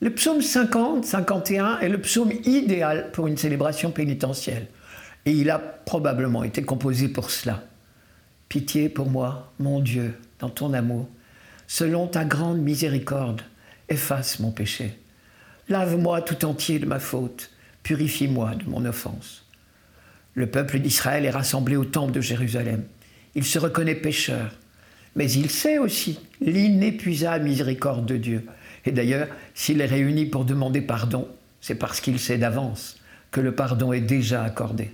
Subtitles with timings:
[0.00, 4.66] Le psaume 50, 51 est le psaume idéal pour une célébration pénitentielle.
[5.24, 7.64] Et il a probablement été composé pour cela.
[8.50, 11.08] Pitié pour moi, mon Dieu, dans ton amour.
[11.66, 13.40] Selon ta grande miséricorde,
[13.88, 14.98] efface mon péché.
[15.68, 17.50] Lave-moi tout entier de ma faute,
[17.82, 19.46] purifie-moi de mon offense.
[20.34, 22.84] Le peuple d'Israël est rassemblé au temple de Jérusalem.
[23.34, 24.52] Il se reconnaît pécheur,
[25.16, 28.46] mais il sait aussi l'inépuisable miséricorde de Dieu.
[28.86, 31.28] Et d'ailleurs, s'il est réuni pour demander pardon,
[31.60, 32.96] c'est parce qu'il sait d'avance
[33.32, 34.92] que le pardon est déjà accordé.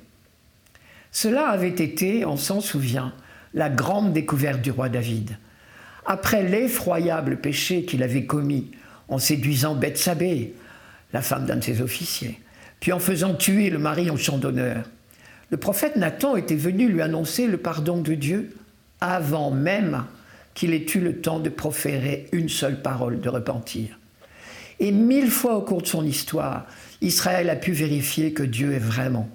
[1.13, 3.13] Cela avait été, on s'en souvient,
[3.53, 5.37] la grande découverte du roi David.
[6.07, 8.71] Après l'effroyable péché qu'il avait commis
[9.09, 10.55] en séduisant Bethsabée,
[11.13, 12.41] la femme d'un de ses officiers,
[12.81, 14.85] puis en faisant tuer le mari en champ d'honneur,
[15.51, 18.57] le prophète Nathan était venu lui annoncer le pardon de Dieu
[19.03, 20.05] avant même
[20.55, 23.98] qu'il ait eu le temps de proférer une seule parole de repentir.
[24.81, 26.67] Et mille fois au cours de son histoire,
[27.00, 29.28] Israël a pu vérifier que Dieu est vraiment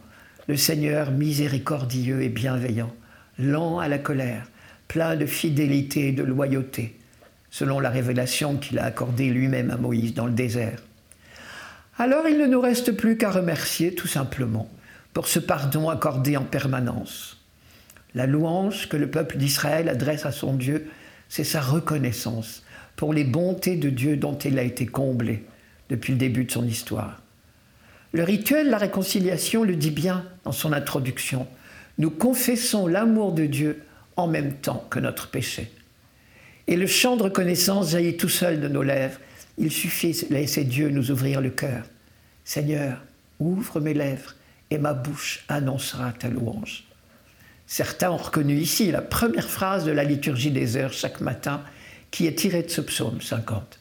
[0.47, 2.93] le Seigneur miséricordieux et bienveillant,
[3.37, 4.49] lent à la colère,
[4.87, 6.97] plein de fidélité et de loyauté,
[7.52, 10.79] selon la révélation qu'il a accordée lui-même à Moïse dans le désert.
[11.99, 14.69] Alors il ne nous reste plus qu'à remercier tout simplement
[15.13, 17.43] pour ce pardon accordé en permanence.
[18.13, 20.89] La louange que le peuple d'Israël adresse à son Dieu,
[21.30, 22.64] c'est sa reconnaissance
[22.95, 25.44] pour les bontés de Dieu dont il a été comblé
[25.89, 27.22] depuis le début de son histoire.
[28.14, 31.48] Le rituel la réconciliation le dit bien dans son introduction.
[31.98, 33.83] Nous confessons l'amour de Dieu
[34.16, 35.72] en même temps que notre péché.
[36.67, 39.20] Et le chant de reconnaissance jaillit tout seul de nos lèvres.
[39.58, 41.83] Il suffit de laisser Dieu nous ouvrir le cœur.
[42.44, 43.02] Seigneur,
[43.39, 44.36] ouvre mes lèvres
[44.70, 46.86] et ma bouche annoncera ta louange.
[47.67, 51.61] Certains ont reconnu ici la première phrase de la liturgie des heures chaque matin
[52.09, 53.80] qui est tirée de ce psaume 50.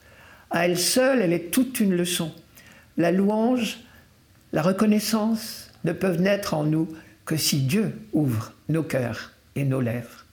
[0.50, 2.33] À elle seule, elle est toute une leçon.
[2.97, 3.78] La louange
[4.53, 6.88] la reconnaissance ne peuvent naître en nous
[7.25, 10.25] que si Dieu ouvre nos cœurs et nos lèvres.